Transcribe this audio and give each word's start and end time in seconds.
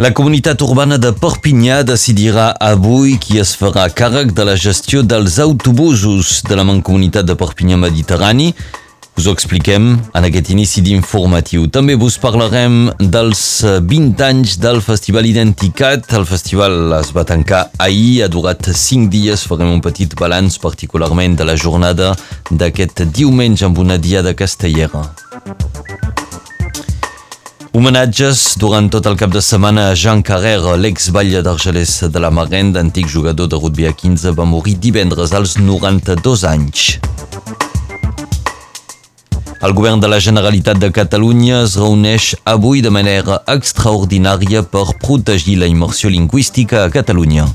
La 0.00 0.14
comunitat 0.16 0.62
urbana 0.64 0.96
de 0.96 1.10
Perpinyà 1.12 1.82
decidirà 1.84 2.46
avui 2.64 3.18
qui 3.20 3.36
es 3.36 3.50
farà 3.60 3.82
càrrec 3.92 4.30
de 4.32 4.46
la 4.48 4.54
gestió 4.56 5.02
dels 5.04 5.36
autobusos 5.44 6.38
de 6.48 6.56
la 6.56 6.64
Mancomunitat 6.64 7.26
de 7.28 7.36
Perpinyà 7.36 7.76
Mediterrani. 7.76 8.46
Us 9.20 9.26
ho 9.28 9.34
expliquem 9.36 9.90
en 10.00 10.28
aquest 10.30 10.48
inici 10.54 10.80
d'informatiu. 10.80 11.66
També 11.68 11.98
vos 12.00 12.16
parlarem 12.22 12.86
dels 12.96 13.42
20 13.92 14.24
anys 14.24 14.56
del 14.62 14.80
Festival 14.80 15.28
Identicat. 15.28 16.08
El 16.16 16.24
festival 16.24 16.96
es 17.02 17.12
va 17.12 17.26
tancar 17.28 17.66
ahir, 17.76 18.22
ha 18.24 18.32
durat 18.32 18.72
5 18.72 19.12
dies. 19.12 19.44
Farem 19.44 19.68
un 19.68 19.84
petit 19.84 20.16
balanç 20.16 20.56
particularment 20.64 21.36
de 21.36 21.44
la 21.44 21.60
jornada 21.60 22.14
d'aquest 22.48 23.04
diumenge 23.12 23.68
amb 23.68 23.84
una 23.84 24.00
diada 24.00 24.32
castellera. 24.32 25.10
Homenatges 27.70 28.56
durant 28.58 28.88
tot 28.90 29.06
el 29.06 29.14
cap 29.14 29.30
de 29.30 29.38
setmana 29.38 29.84
a 29.92 29.94
Jean 29.94 30.24
Carrer, 30.26 30.58
l'ex-batlle 30.74 31.38
d'Argelès 31.46 31.92
de 32.10 32.18
la 32.18 32.32
Marenda, 32.34 32.80
antic 32.82 33.06
jugador 33.06 33.46
de 33.46 33.54
rugby 33.54 33.86
a 33.86 33.92
15, 33.94 34.32
va 34.34 34.42
morir 34.44 34.74
divendres 34.74 35.30
als 35.30 35.54
92 35.54 36.42
anys. 36.50 36.98
El 39.62 39.76
govern 39.78 40.02
de 40.02 40.10
la 40.10 40.18
Generalitat 40.18 40.82
de 40.82 40.90
Catalunya 40.90 41.62
es 41.62 41.78
reuneix 41.78 42.32
avui 42.42 42.82
de 42.82 42.90
manera 42.90 43.38
extraordinària 43.54 44.64
per 44.66 44.88
protegir 44.98 45.60
la 45.62 45.70
immersió 45.70 46.10
lingüística 46.10 46.82
a 46.82 46.90
Catalunya. 46.90 47.46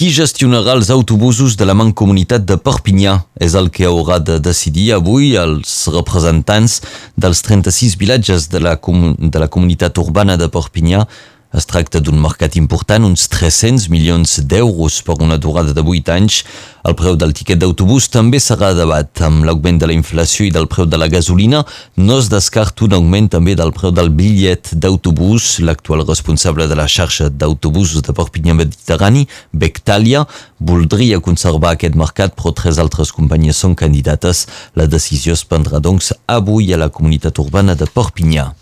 Qui 0.00 0.06
gestionarà 0.16 0.72
els 0.78 0.88
autobusos 0.88 1.58
de 1.60 1.66
la 1.68 1.74
Mancomunitat 1.76 2.46
de 2.48 2.56
Perpinyà? 2.56 3.18
És 3.36 3.52
el 3.52 3.66
que 3.68 3.84
haurà 3.84 4.16
de 4.24 4.38
decidir 4.40 4.86
avui 4.96 5.34
els 5.36 5.74
representants 5.92 6.78
dels 7.20 7.44
36 7.44 7.98
vilatges 8.00 8.46
de 8.48 8.62
la, 8.64 8.78
de 8.80 9.42
la 9.42 9.50
comunitat 9.52 10.00
urbana 10.00 10.38
de 10.40 10.48
Perpinyà 10.48 11.02
es 11.50 11.66
tracta 11.66 11.98
d'un 11.98 12.14
mercat 12.22 12.54
important, 12.54 13.02
uns 13.02 13.26
300 13.28 13.88
milions 13.90 14.36
d'euros 14.46 15.00
per 15.02 15.16
una 15.18 15.36
durada 15.36 15.72
de 15.74 15.82
8 15.82 16.12
anys. 16.14 16.44
El 16.86 16.94
preu 16.94 17.16
del 17.18 17.32
tiquet 17.34 17.58
d'autobús 17.58 18.06
també 18.08 18.38
serà 18.38 18.70
debat. 18.78 19.10
Amb 19.26 19.42
l'augment 19.44 19.80
de 19.80 19.88
la 19.90 19.96
inflació 19.96 20.46
i 20.46 20.52
del 20.54 20.68
preu 20.70 20.86
de 20.86 21.00
la 21.00 21.08
gasolina, 21.10 21.64
no 21.96 22.18
es 22.22 22.30
descarta 22.30 22.86
un 22.86 22.94
augment 22.94 23.28
també 23.34 23.56
del 23.58 23.74
preu 23.74 23.90
del 23.90 24.12
bitllet 24.14 24.70
d'autobús. 24.72 25.58
L'actual 25.66 26.06
responsable 26.06 26.68
de 26.70 26.78
la 26.78 26.86
xarxa 26.86 27.28
d'autobusos 27.28 28.06
de 28.06 28.14
Perpinyà 28.14 28.54
Mediterrani, 28.54 29.26
Bectalia, 29.50 30.22
voldria 30.60 31.18
conservar 31.18 31.74
aquest 31.74 31.98
mercat, 31.98 32.36
però 32.38 32.54
tres 32.54 32.78
altres 32.78 33.10
companyies 33.16 33.58
són 33.58 33.74
candidates. 33.74 34.46
La 34.78 34.86
decisió 34.86 35.34
es 35.34 35.42
prendrà, 35.42 35.82
doncs, 35.82 36.14
avui 36.30 36.70
a 36.72 36.78
la 36.78 36.92
comunitat 36.94 37.42
urbana 37.42 37.74
de 37.74 37.90
Perpinyà. 37.90 38.52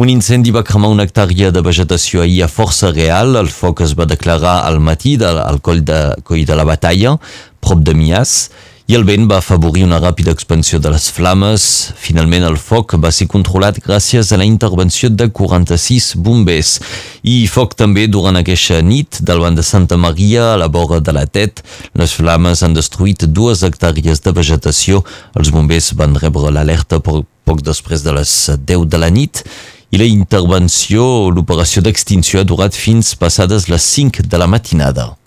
Un 0.00 0.08
incendi 0.08 0.48
va 0.48 0.62
cremar 0.64 0.88
una 0.88 1.04
hectàrea 1.04 1.50
de 1.52 1.60
vegetació 1.60 2.22
ahir 2.22 2.38
a 2.40 2.46
Força 2.48 2.88
Real. 2.88 3.34
El 3.36 3.50
foc 3.52 3.82
es 3.84 3.90
va 3.92 4.06
declarar 4.08 4.62
al 4.64 4.78
matí 4.80 5.18
al 5.20 5.58
coll 5.60 5.82
de, 5.84 5.98
coll 6.24 6.46
de 6.48 6.54
la 6.56 6.64
Batalla, 6.64 7.18
prop 7.60 7.82
de 7.84 7.92
Mias, 7.92 8.48
i 8.88 8.94
el 8.96 9.04
vent 9.04 9.26
va 9.28 9.42
afavorir 9.42 9.82
una 9.84 9.98
ràpida 10.00 10.32
expansió 10.32 10.80
de 10.80 10.88
les 10.88 11.10
flames. 11.12 11.66
Finalment, 12.00 12.46
el 12.48 12.56
foc 12.56 12.94
va 12.96 13.10
ser 13.12 13.26
controlat 13.28 13.76
gràcies 13.84 14.32
a 14.32 14.38
la 14.40 14.46
intervenció 14.48 15.10
de 15.12 15.26
46 15.28 16.14
bombers. 16.16 16.78
I 17.20 17.44
foc 17.46 17.76
també 17.76 18.06
durant 18.08 18.40
aquesta 18.40 18.78
nit 18.80 19.20
del 19.20 19.42
banc 19.44 19.60
de 19.60 19.66
Santa 19.68 19.98
Maria 20.00 20.54
a 20.54 20.56
la 20.62 20.70
vora 20.72 21.02
de 21.04 21.12
la 21.12 21.26
Tet. 21.26 21.60
Les 21.92 22.14
flames 22.16 22.62
han 22.64 22.72
destruït 22.72 23.26
dues 23.28 23.66
hectàrees 23.68 24.24
de 24.24 24.32
vegetació. 24.32 25.04
Els 25.36 25.52
bombers 25.52 25.92
van 26.00 26.16
rebre 26.16 26.48
l'alerta 26.48 27.02
poc 27.04 27.60
després 27.60 28.00
de 28.00 28.16
les 28.16 28.32
10 28.64 28.88
de 28.88 29.02
la 29.04 29.12
nit 29.12 29.44
i 29.90 29.98
la 29.98 30.06
intervenció, 30.06 31.30
l'operació 31.34 31.82
d'extinció 31.82 32.40
ha 32.40 32.46
durat 32.46 32.76
fins 32.78 33.16
passades 33.18 33.66
les 33.68 33.82
5 33.82 34.22
de 34.30 34.38
la 34.38 34.46
matinada. 34.46 35.19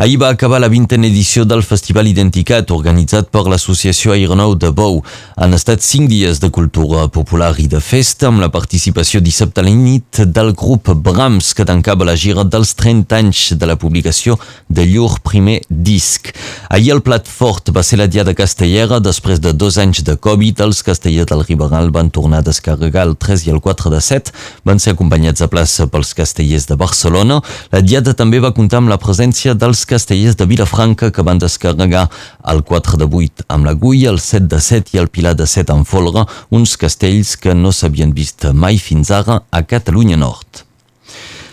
Ahir 0.00 0.16
va 0.16 0.30
acabar 0.30 0.62
la 0.62 0.68
vintena 0.72 1.04
edició 1.10 1.42
del 1.44 1.60
Festival 1.60 2.06
Identicat, 2.08 2.70
organitzat 2.72 3.26
per 3.28 3.42
l'Associació 3.52 4.14
Aeronau 4.14 4.54
de 4.56 4.70
Bou. 4.72 5.02
Han 5.36 5.52
estat 5.52 5.82
cinc 5.84 6.08
dies 6.08 6.38
de 6.40 6.48
cultura 6.48 7.02
popular 7.12 7.50
i 7.60 7.66
de 7.68 7.82
festa, 7.84 8.30
amb 8.30 8.40
la 8.40 8.48
participació 8.48 9.20
dissabte 9.20 9.60
a 9.60 9.66
la 9.66 9.74
nit 9.76 10.22
del 10.24 10.54
grup 10.56 10.88
Brahms, 10.88 11.50
que 11.52 11.66
tancava 11.68 12.06
la 12.08 12.14
gira 12.16 12.46
dels 12.48 12.72
30 12.78 13.18
anys 13.18 13.42
de 13.60 13.68
la 13.68 13.76
publicació 13.76 14.38
de 14.70 14.86
llur 14.88 15.18
primer 15.20 15.58
disc. 15.68 16.32
Ahir 16.70 16.94
el 16.96 17.04
plat 17.04 17.28
fort 17.28 17.68
va 17.68 17.84
ser 17.84 18.00
la 18.00 18.08
Diada 18.08 18.32
Castellera. 18.32 19.02
Després 19.04 19.44
de 19.44 19.52
dos 19.52 19.76
anys 19.76 20.00
de 20.08 20.16
Covid, 20.16 20.64
els 20.64 20.80
castellers 20.80 21.28
del 21.28 21.44
Riberal 21.44 21.92
van 21.92 22.08
tornar 22.08 22.40
a 22.40 22.48
descarregar 22.48 23.04
el 23.04 23.18
3 23.20 23.44
i 23.50 23.52
el 23.52 23.60
4 23.60 23.92
de 23.92 24.00
7. 24.00 24.32
Van 24.64 24.80
ser 24.80 24.96
acompanyats 24.96 25.44
a 25.44 25.52
plaça 25.52 25.90
pels 25.92 26.16
castellers 26.16 26.70
de 26.72 26.80
Barcelona. 26.80 27.42
La 27.68 27.84
Diada 27.84 28.16
també 28.16 28.40
va 28.40 28.54
comptar 28.56 28.80
amb 28.80 28.88
la 28.88 28.96
presència 28.96 29.52
dels 29.52 29.89
castellers 29.90 30.38
de 30.38 30.46
Vilafranca 30.46 31.10
que 31.10 31.26
van 31.26 31.42
descarregar 31.42 32.06
el 32.52 32.62
4 32.62 33.02
de 33.02 33.10
8 33.10 33.48
amb 33.50 33.66
l'Agulla, 33.66 34.14
el 34.14 34.22
7 34.22 34.46
de 34.54 34.62
7 34.70 34.96
i 34.96 35.02
el 35.02 35.10
Pilar 35.10 35.34
de 35.34 35.50
7 35.50 35.74
amb 35.74 35.88
Folra, 35.90 36.26
uns 36.54 36.78
castells 36.78 37.36
que 37.36 37.58
no 37.58 37.74
s'havien 37.74 38.14
vist 38.14 38.46
mai 38.54 38.78
fins 38.78 39.10
ara 39.10 39.42
a 39.50 39.64
Catalunya 39.66 40.20
Nord. 40.20 40.69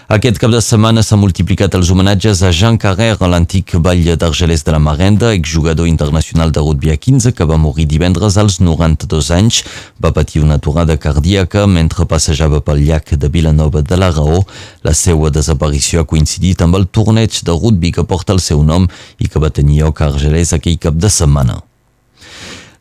Aquest 0.07 0.37
cap 0.39 0.53
de 0.53 0.61
setmana 0.63 1.01
s'ha 1.03 1.17
multiplicat 1.19 1.73
els 1.75 1.89
homenatges 1.91 2.39
a 2.39 2.53
Jean 2.55 2.77
Carrer, 2.79 3.17
l'antic 3.27 3.73
ball 3.83 4.05
d'Argelès 4.15 4.63
de 4.63 4.71
la 4.71 4.79
Marenda, 4.79 5.33
exjugador 5.35 5.89
internacional 5.89 6.53
de 6.55 6.63
rugby 6.63 6.93
a 6.93 6.95
15, 6.95 7.33
que 7.35 7.43
va 7.43 7.57
morir 7.59 7.89
divendres 7.91 8.39
als 8.39 8.61
92 8.63 9.33
anys. 9.35 9.59
Va 9.99 10.13
patir 10.15 10.45
una 10.45 10.61
aturada 10.63 10.95
cardíaca 10.95 11.67
mentre 11.67 12.07
passejava 12.07 12.63
pel 12.63 12.85
llac 12.87 13.17
de 13.19 13.27
Vilanova 13.27 13.83
de 13.83 13.99
la 13.99 14.13
Raó. 14.15 14.45
La 14.87 14.95
seva 14.95 15.27
desaparició 15.27 16.05
ha 16.05 16.07
coincidit 16.07 16.63
amb 16.63 16.79
el 16.79 16.87
torneig 16.87 17.43
de 17.43 17.59
rugby 17.59 17.91
que 17.91 18.07
porta 18.07 18.31
el 18.31 18.39
seu 18.39 18.63
nom 18.63 18.87
i 19.19 19.27
que 19.27 19.43
va 19.43 19.51
tenir 19.51 19.83
lloc 19.83 19.99
a 19.99 20.13
Argelès 20.13 20.55
aquell 20.55 20.79
cap 20.79 20.95
de 20.95 21.11
setmana. 21.11 21.66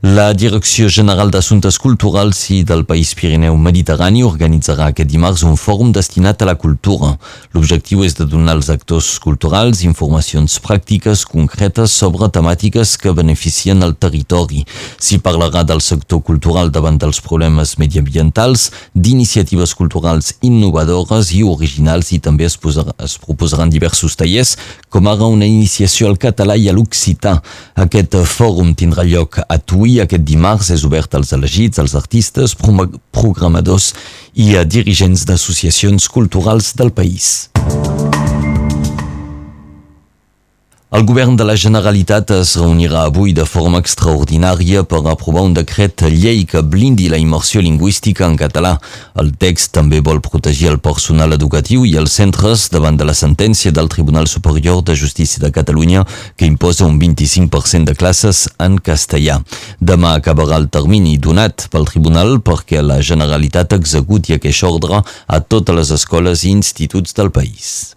La 0.03 0.35
Direcció 0.35 0.91
General 0.93 1.31
d'Assumptes 1.33 1.79
Culturals 1.81 2.43
i 2.53 2.59
del 2.69 2.83
País 2.85 3.15
Pirineu 3.17 3.55
Mediterrani 3.57 4.21
organitzarà 4.29 4.91
aquest 4.91 5.09
dimarts 5.09 5.41
un 5.49 5.55
fòrum 5.57 5.89
destinat 5.97 6.43
a 6.45 6.49
la 6.51 6.55
cultura. 6.61 7.15
L'objectiu 7.55 8.03
és 8.05 8.13
de 8.19 8.27
donar 8.29 8.59
als 8.59 8.69
actors 8.69 9.15
culturals 9.25 9.81
informacions 9.89 10.59
pràctiques 10.61 11.23
concretes 11.25 11.95
sobre 11.97 12.29
temàtiques 12.29 12.93
que 13.01 13.15
beneficien 13.17 13.81
el 13.83 13.95
territori. 13.97 14.67
S'hi 15.01 15.17
parlarà 15.25 15.65
del 15.65 15.81
sector 15.81 16.21
cultural 16.21 16.69
davant 16.71 17.01
dels 17.01 17.23
problemes 17.25 17.79
mediambientals, 17.81 18.69
d'iniciatives 18.93 19.73
culturals 19.75 20.35
innovadores 20.43 21.33
i 21.33 21.41
originals 21.43 22.13
i 22.13 22.21
també 22.21 22.45
es, 22.45 22.59
posarà, 22.61 22.93
es 23.01 23.17
proposaran 23.17 23.73
diversos 23.73 24.13
tallers, 24.21 24.59
com 24.93 25.09
ara 25.09 25.25
una 25.25 25.49
iniciació 25.49 26.13
al 26.13 26.21
català 26.21 26.61
i 26.61 26.69
a 26.69 26.77
l'occità. 26.77 27.39
Aquest 27.81 28.21
fòrum 28.37 28.77
tindrà 28.77 29.09
lloc 29.09 29.41
a 29.41 29.57
Tui 29.57 29.86
aquest 30.03 30.25
dimarts 30.27 30.73
és 30.75 30.85
obert 30.87 31.15
als 31.19 31.33
elegits, 31.37 31.81
als 31.83 31.95
artistes, 31.99 32.57
programadors 32.57 33.93
i 34.35 34.55
a 34.57 34.65
dirigents 34.65 35.27
d'associacions 35.29 36.11
culturals 36.13 36.75
del 36.77 36.93
país. 36.93 37.49
El 40.97 41.05
govern 41.05 41.35
de 41.37 41.45
la 41.45 41.55
Generalitat 41.61 42.31
es 42.33 42.55
reunirà 42.57 43.03
avui 43.05 43.35
de 43.37 43.45
forma 43.45 43.83
extraordinària 43.83 44.81
per 44.89 45.03
aprovar 45.05 45.43
un 45.45 45.53
decret 45.53 46.01
llei 46.09 46.47
que 46.49 46.63
blindi 46.65 47.11
la 47.13 47.19
immersió 47.21 47.61
lingüística 47.61 48.25
en 48.25 48.39
català. 48.41 48.71
El 49.21 49.35
text 49.37 49.75
també 49.77 49.99
vol 50.01 50.23
protegir 50.25 50.71
el 50.71 50.79
personal 50.87 51.37
educatiu 51.37 51.85
i 51.85 51.93
els 52.01 52.17
centres 52.17 52.71
davant 52.73 52.97
de 52.97 53.05
la 53.05 53.13
sentència 53.19 53.75
del 53.77 53.91
Tribunal 53.93 54.25
Superior 54.27 54.81
de 54.89 54.97
Justícia 54.97 55.43
de 55.43 55.51
Catalunya 55.53 56.07
que 56.35 56.49
imposa 56.49 56.89
un 56.89 56.97
25% 57.03 57.93
de 57.93 57.95
classes 57.95 58.47
en 58.57 58.79
castellà. 58.79 59.43
Demà 59.79 60.15
acabarà 60.17 60.57
el 60.57 60.71
termini 60.73 61.19
donat 61.19 61.69
pel 61.69 61.85
Tribunal 61.93 62.39
perquè 62.41 62.81
la 62.81 63.03
Generalitat 63.03 63.77
executi 63.77 64.33
aquest 64.33 64.65
ordre 64.65 65.05
a 65.05 65.43
totes 65.45 65.77
les 65.77 65.93
escoles 66.01 66.47
i 66.49 66.57
instituts 66.57 67.13
del 67.13 67.29
país. 67.29 67.96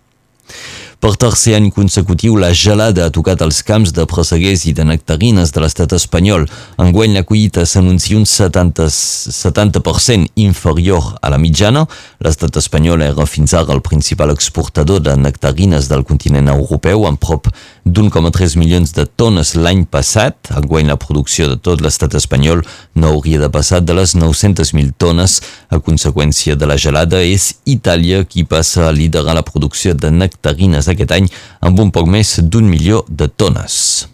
Per 1.00 1.14
tercer 1.16 1.54
any 1.56 1.70
consecutiu, 1.72 2.34
la 2.36 2.50
gelada 2.52 3.06
ha 3.08 3.12
tocat 3.16 3.40
els 3.46 3.62
camps 3.64 3.94
de 3.96 4.04
presseguers 4.04 4.66
i 4.68 4.74
de 4.76 4.84
nectarines 4.84 5.54
de 5.56 5.62
l'estat 5.64 5.94
espanyol. 5.96 6.44
Enguany 6.76 7.14
la 7.16 7.22
collita 7.24 7.64
s'anuncia 7.64 8.18
un 8.20 8.26
70%, 8.28 8.90
70 9.32 10.28
inferior 10.44 11.14
a 11.22 11.30
la 11.32 11.38
mitjana. 11.40 11.86
L'estat 12.20 12.60
espanyol 12.60 13.06
era 13.06 13.26
fins 13.26 13.54
ara 13.56 13.72
el 13.72 13.80
principal 13.82 14.34
exportador 14.34 15.00
de 15.00 15.16
nectarines 15.16 15.88
del 15.88 16.04
continent 16.04 16.52
europeu, 16.52 17.08
amb 17.08 17.20
prop 17.20 17.48
d'1,3 17.86 18.58
milions 18.60 18.92
de 18.92 19.08
tones 19.08 19.54
l'any 19.56 19.86
passat. 19.88 20.52
Enguany 20.52 20.92
la 20.92 21.00
producció 21.00 21.48
de 21.48 21.56
tot 21.64 21.80
l'estat 21.80 22.20
espanyol 22.20 22.66
no 23.00 23.14
hauria 23.14 23.40
de 23.40 23.48
passar 23.48 23.80
de 23.80 23.96
les 23.96 24.18
900.000 24.20 24.92
tones. 25.00 25.40
A 25.72 25.80
conseqüència 25.80 26.60
de 26.60 26.68
la 26.68 26.76
gelada, 26.76 27.24
és 27.24 27.54
Itàlia 27.64 28.26
qui 28.28 28.44
passa 28.44 28.90
a 28.90 28.92
liderar 28.92 29.38
la 29.40 29.48
producció 29.48 29.96
de 29.96 30.12
nectarines 30.12 30.89
aquest 30.94 31.14
any 31.16 31.30
amb 31.66 31.80
un 31.80 31.92
poc 31.96 32.08
més 32.10 32.38
d'un 32.44 32.70
milió 32.70 33.04
de 33.10 33.30
tones. 33.30 34.08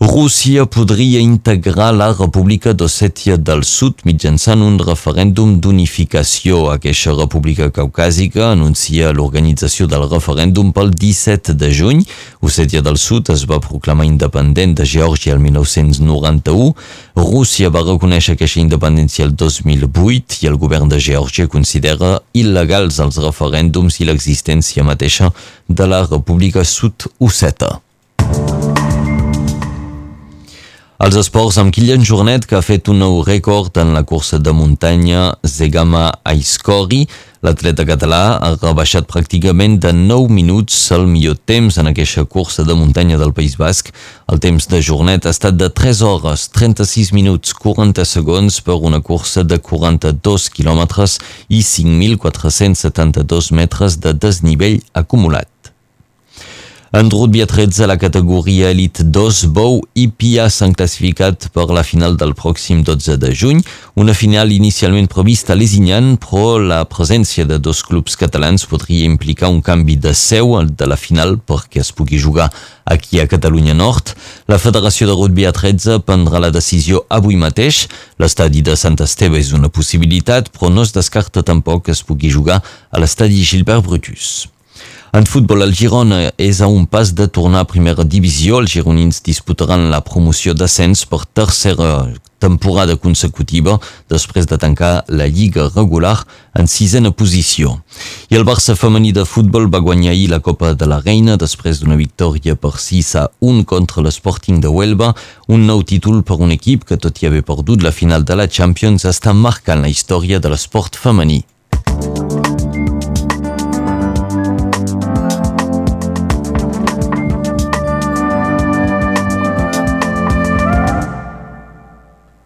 Rússia 0.00 0.64
podria 0.64 1.20
integrar 1.20 1.92
la 1.92 2.06
República 2.14 2.72
d'Ossètia 2.72 3.34
del 3.36 3.60
Sud 3.68 3.98
mitjançant 4.08 4.62
un 4.64 4.78
referèndum 4.80 5.58
d'unificació. 5.60 6.70
Aquesta 6.72 7.12
república 7.18 7.68
caucàsica 7.68 8.46
anuncia 8.54 9.10
l'organització 9.12 9.84
del 9.92 10.06
referèndum 10.08 10.70
pel 10.72 10.88
17 10.94 11.52
de 11.52 11.68
juny. 11.76 12.00
Ossètia 12.40 12.80
del 12.80 12.96
Sud 12.96 13.28
es 13.34 13.44
va 13.44 13.60
proclamar 13.60 14.08
independent 14.08 14.72
de 14.80 14.88
Geòrgia 14.88 15.36
el 15.36 15.44
1991. 15.44 16.72
Rússia 17.20 17.68
va 17.68 17.84
reconèixer 17.84 18.38
aquesta 18.38 18.64
independència 18.64 19.28
el 19.28 19.36
2008 19.36 20.40
i 20.40 20.48
el 20.48 20.56
govern 20.56 20.88
de 20.88 20.96
Geòrgia 20.96 21.52
considera 21.52 22.16
il·legals 22.32 23.04
els 23.04 23.20
referèndums 23.20 24.00
i 24.00 24.08
l'existència 24.08 24.80
mateixa 24.80 25.28
de 25.68 25.92
la 25.92 26.06
República 26.08 26.64
Sud-Osseta. 26.64 27.89
Els 31.00 31.14
esports 31.16 31.56
amb 31.56 31.72
Kilian 31.72 32.02
Jornet, 32.04 32.44
que 32.44 32.58
ha 32.58 32.60
fet 32.60 32.90
un 32.92 32.98
nou 33.00 33.22
rècord 33.24 33.78
en 33.80 33.94
la 33.96 34.02
cursa 34.04 34.36
de 34.36 34.52
muntanya 34.52 35.30
Zegama 35.48 36.10
Aiskori. 36.28 37.06
L'atleta 37.40 37.86
català 37.88 38.18
ha 38.36 38.50
rebaixat 38.58 39.08
pràcticament 39.08 39.78
de 39.80 39.94
9 39.96 40.28
minuts 40.28 40.76
el 40.92 41.06
millor 41.08 41.38
temps 41.48 41.78
en 41.80 41.88
aquesta 41.88 42.26
cursa 42.28 42.66
de 42.68 42.76
muntanya 42.76 43.16
del 43.16 43.32
País 43.32 43.56
Basc. 43.56 43.88
El 44.28 44.44
temps 44.44 44.68
de 44.68 44.82
Jornet 44.84 45.24
ha 45.24 45.32
estat 45.32 45.56
de 45.56 45.70
3 45.72 46.02
hores, 46.04 46.50
36 46.52 47.14
minuts, 47.16 47.56
40 47.56 48.04
segons 48.04 48.60
per 48.60 48.76
una 48.76 49.00
cursa 49.00 49.40
de 49.40 49.56
42 49.56 50.50
quilòmetres 50.52 51.16
i 51.48 51.64
5.472 51.64 53.54
metres 53.56 53.96
de 54.04 54.12
desnivell 54.12 54.82
acumulat. 54.92 55.48
En 56.92 57.08
rugby 57.08 57.40
a 57.40 57.46
13 57.46 57.84
a 57.84 57.86
la 57.86 57.96
categoria 57.96 58.68
Elite 58.68 59.04
2, 59.04 59.44
Bou 59.54 59.76
i 59.94 60.08
Pia 60.10 60.48
s'han 60.50 60.72
classificat 60.74 61.46
per 61.54 61.68
la 61.70 61.84
final 61.86 62.16
del 62.18 62.32
pròxim 62.34 62.80
12 62.82 63.14
de 63.22 63.30
juny, 63.30 63.60
una 63.94 64.10
final 64.10 64.50
inicialment 64.50 65.06
prevista 65.06 65.54
a 65.54 65.56
Lesignan, 65.60 66.16
però 66.18 66.58
la 66.58 66.80
presència 66.90 67.46
de 67.46 67.60
dos 67.62 67.84
clubs 67.86 68.18
catalans 68.18 68.66
podria 68.66 69.06
implicar 69.06 69.52
un 69.54 69.62
canvi 69.62 70.00
de 70.02 70.16
seu 70.18 70.58
de 70.66 70.90
la 70.90 70.98
final 70.98 71.38
perquè 71.38 71.78
es 71.86 71.94
pugui 71.94 72.18
jugar 72.18 72.50
aquí 72.82 73.22
a 73.22 73.30
Catalunya 73.30 73.78
Nord. 73.78 74.16
La 74.50 74.58
Federació 74.58 75.06
de 75.06 75.14
Rugby 75.14 75.46
a 75.46 75.54
13 75.54 76.02
prendrà 76.02 76.42
la 76.42 76.50
decisió 76.50 77.06
avui 77.06 77.38
mateix. 77.38 77.86
L'estadi 78.18 78.66
de 78.66 78.74
Sant 78.74 78.98
Esteve 78.98 79.38
és 79.38 79.54
una 79.54 79.70
possibilitat, 79.70 80.50
però 80.50 80.74
no 80.74 80.82
es 80.82 80.90
descarta 80.90 81.46
tampoc 81.46 81.86
que 81.86 81.94
es 81.94 82.02
pugui 82.02 82.34
jugar 82.34 82.64
a 82.90 82.98
l'estadi 82.98 83.46
Gilbert 83.46 83.86
Brutus. 83.86 84.48
En 85.12 85.24
futbol, 85.26 85.64
el 85.64 85.72
Girona 85.74 86.28
és 86.38 86.60
a 86.62 86.68
un 86.70 86.84
pas 86.86 87.10
de 87.18 87.24
tornar 87.26 87.64
a 87.64 87.66
primera 87.66 88.04
divisió. 88.06 88.60
Els 88.62 88.70
gironins 88.70 89.18
disputaran 89.26 89.88
la 89.90 90.04
promoció 90.06 90.54
d'ascens 90.54 91.02
per 91.10 91.24
tercera 91.26 91.88
temporada 92.38 92.94
consecutiva 92.96 93.74
després 94.08 94.46
de 94.46 94.56
tancar 94.62 94.92
la 95.10 95.26
lliga 95.26 95.66
regular 95.74 96.14
en 96.54 96.70
sisena 96.70 97.10
posició. 97.10 97.74
I 98.30 98.38
el 98.38 98.46
Barça 98.46 98.78
femení 98.78 99.10
de 99.12 99.26
futbol 99.26 99.66
va 99.66 99.82
guanyar 99.82 100.14
ahir 100.14 100.30
la 100.30 100.40
Copa 100.40 100.72
de 100.78 100.86
la 100.86 101.02
Reina 101.02 101.34
després 101.36 101.82
d'una 101.82 101.98
victòria 101.98 102.54
per 102.54 102.76
6 102.78 103.14
a 103.18 103.28
1 103.42 103.66
contra 103.66 104.06
l'Sporting 104.06 104.62
de 104.62 104.70
Huelva, 104.70 105.16
un 105.50 105.66
nou 105.66 105.82
títol 105.82 106.22
per 106.22 106.38
un 106.38 106.54
equip 106.54 106.86
que, 106.86 106.96
tot 106.96 107.18
i 107.18 107.26
haver 107.26 107.42
perdut 107.42 107.82
la 107.82 107.92
final 107.92 108.22
de 108.22 108.38
la 108.38 108.46
Champions, 108.46 109.10
està 109.10 109.34
marcant 109.34 109.82
la 109.82 109.90
història 109.90 110.38
de 110.38 110.54
l'esport 110.54 110.94
femení. 110.94 111.42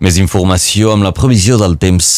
Més 0.05 0.19
informació 0.21 0.91
amb 0.93 1.06
la 1.06 1.15
previsió 1.17 1.55
del 1.56 1.79
temps. 1.81 2.09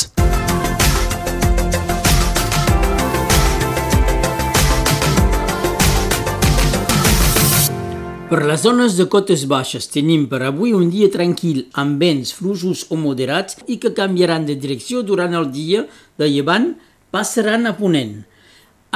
Per 8.26 8.40
les 8.42 8.64
zones 8.64 8.96
de 8.98 9.06
cotes 9.06 9.44
baixes 9.46 9.86
tenim 9.86 10.24
per 10.26 10.40
avui 10.48 10.74
un 10.74 10.88
dia 10.90 11.06
tranquil 11.14 11.68
amb 11.78 12.02
vents 12.02 12.34
fluixos 12.34 12.88
o 12.90 12.98
moderats 12.98 13.60
i 13.70 13.78
que 13.78 13.94
canviaran 13.94 14.50
de 14.50 14.58
direcció 14.58 15.06
durant 15.06 15.38
el 15.38 15.52
dia 15.54 15.86
de 16.18 16.26
llevant 16.26 16.72
passaran 17.14 17.70
a 17.70 17.76
ponent. 17.78 18.24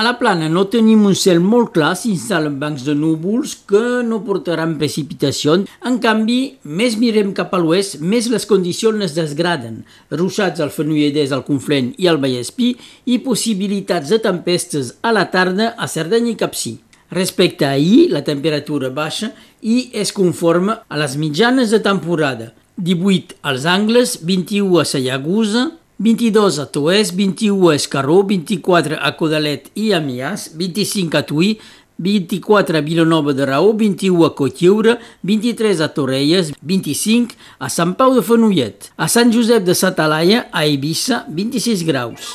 A 0.00 0.02
la 0.02 0.14
plana 0.17 0.47
no 0.49 0.62
tenim 0.73 1.02
un 1.05 1.12
cel 1.12 1.43
molt 1.44 1.75
clar, 1.75 1.91
s'instal·len 1.93 2.55
bancs 2.62 2.87
de 2.87 2.94
núvols 2.97 3.50
que 3.69 3.81
no 4.08 4.23
portaran 4.25 4.79
precipitacions. 4.81 5.67
En 5.85 5.99
canvi, 6.00 6.38
més 6.64 6.94
mirem 6.97 7.35
cap 7.37 7.52
a 7.52 7.58
l'oest, 7.61 7.99
més 8.00 8.31
les 8.32 8.49
condicions 8.49 9.05
es 9.05 9.12
desgraden. 9.12 9.82
Ruixats 10.08 10.64
al 10.64 10.73
Fenolledès, 10.73 11.35
al 11.37 11.44
Conflent 11.44 11.91
i 12.00 12.08
al 12.08 12.17
Vallespí 12.23 12.70
i 13.12 13.19
possibilitats 13.26 14.08
de 14.14 14.23
tempestes 14.25 14.94
a 15.05 15.12
la 15.12 15.26
tarda 15.35 15.75
a 15.76 15.91
Cerdanya 15.97 16.32
i 16.32 16.38
Capcí. 16.46 16.79
Respecte 17.12 17.69
a 17.69 17.75
ahir, 17.76 18.08
la 18.14 18.25
temperatura 18.25 18.88
baixa 18.88 19.35
i 19.61 19.91
és 19.93 20.14
conforme 20.17 20.79
a 20.81 21.03
les 21.03 21.19
mitjanes 21.20 21.76
de 21.76 21.82
temporada. 21.85 22.55
18 22.81 23.37
als 23.44 23.69
Angles, 23.69 24.17
21 24.25 24.81
a 24.81 24.88
Sallagusa, 24.88 25.67
22 26.00 26.58
a 26.58 26.64
Toès, 26.64 27.11
21 27.14 27.69
a 27.69 27.75
Escarró, 27.75 28.23
24 28.25 28.97
a 29.05 29.11
Codalet 29.19 29.67
i 29.76 29.93
a 29.93 30.00
Mias, 30.00 30.47
25 30.56 31.19
a 31.19 31.20
Tuí, 31.29 31.58
24 31.99 32.79
a 32.79 32.81
Vilanova 32.81 33.35
de 33.35 33.44
Raó, 33.44 33.75
21 33.76 34.25
a 34.25 34.31
Cotlleure, 34.35 34.97
23 35.23 35.82
a 35.85 35.88
Torrelles, 35.93 36.55
25 36.62 37.37
a 37.58 37.69
Sant 37.69 37.93
Pau 37.99 38.14
de 38.17 38.23
Fenollet, 38.25 38.88
a 38.97 39.08
Sant 39.12 39.29
Josep 39.29 39.67
de 39.67 39.76
Satalaia, 39.76 40.47
a 40.50 40.64
Eivissa, 40.64 41.26
26 41.29 41.85
graus. 41.85 42.32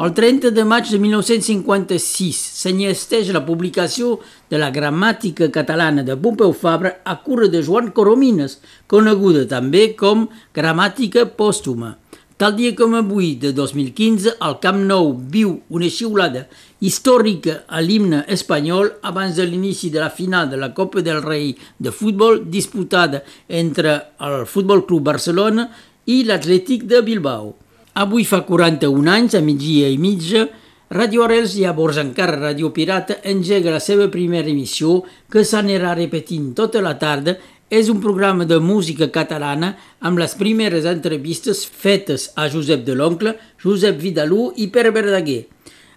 El 0.00 0.14
30 0.16 0.50
de 0.50 0.64
maig 0.64 0.88
de 0.88 0.96
1956 0.98 2.40
s'enllesteix 2.56 3.28
la 3.36 3.44
publicació 3.44 4.16
de 4.48 4.56
la 4.58 4.70
gramàtica 4.72 5.50
catalana 5.52 6.02
de 6.02 6.16
Pompeu 6.16 6.56
Fabra 6.56 6.96
a 7.04 7.18
cura 7.20 7.52
de 7.52 7.60
Joan 7.62 7.92
Coromines, 7.92 8.56
coneguda 8.88 9.44
també 9.44 9.90
com 9.92 10.24
gramàtica 10.56 11.28
pòstuma. 11.28 11.98
Tal 12.36 12.56
dia 12.56 12.74
com 12.74 12.96
avui, 12.98 13.36
de 13.38 13.52
2015, 13.54 14.32
el 14.42 14.56
Camp 14.58 14.80
Nou 14.88 15.12
viu 15.14 15.52
una 15.70 15.86
xiulada 15.86 16.48
històrica 16.82 17.60
a 17.70 17.78
l'himne 17.78 18.24
espanyol 18.34 18.90
abans 19.06 19.38
de 19.38 19.46
l'inici 19.46 19.92
de 19.94 20.00
la 20.02 20.10
final 20.10 20.48
de 20.50 20.58
la 20.58 20.72
Copa 20.74 21.04
del 21.06 21.22
Rei 21.22 21.52
de 21.78 21.92
futbol 21.94 22.40
disputada 22.50 23.22
entre 23.46 23.94
el 24.18 24.48
Futbol 24.50 24.82
Club 24.82 25.06
Barcelona 25.12 25.68
i 26.10 26.24
l'Atlètic 26.26 26.82
de 26.90 27.04
Bilbao. 27.06 27.54
Avui 28.02 28.26
fa 28.26 28.42
41 28.42 29.14
anys, 29.14 29.38
a 29.38 29.40
migdia 29.40 29.86
i 29.86 30.02
mitja, 30.02 30.48
Radio 30.90 31.22
Arrels, 31.24 31.54
llavors 31.54 31.96
encara 32.02 32.36
Radio 32.36 32.68
Pirata, 32.74 33.20
engega 33.22 33.70
la 33.70 33.80
seva 33.80 34.10
primera 34.10 34.50
emissió 34.50 35.04
que 35.30 35.46
s'anirà 35.46 35.94
repetint 35.94 36.50
tota 36.58 36.82
la 36.82 36.92
tarda 36.98 37.38
és 37.74 37.88
un 37.90 37.98
programa 37.98 38.44
de 38.46 38.60
música 38.62 39.08
catalana 39.10 39.72
amb 39.98 40.20
les 40.22 40.36
primeres 40.38 40.86
entrevistes 40.86 41.64
fetes 41.66 42.28
a 42.38 42.46
Josep 42.52 42.84
de 42.86 42.94
l'Oncle, 42.94 43.34
Josep 43.64 43.98
Vidalú 43.98 44.52
i 44.54 44.68
Pere 44.70 44.94
Verdaguer. 44.94 45.42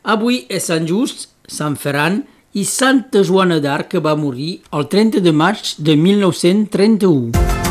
Avui 0.01 0.45
és 0.49 0.71
Sant 0.71 0.89
Just, 0.89 1.29
Sant 1.45 1.77
Ferran 1.77 2.23
i 2.57 2.65
Santa 2.65 3.21
Joana 3.21 3.61
d'Arc 3.61 3.93
que 3.93 4.01
va 4.01 4.17
morir 4.17 4.55
el 4.73 4.89
30 4.89 5.21
de 5.21 5.35
maig 5.43 5.75
de 5.77 5.99
1931. 6.01 7.66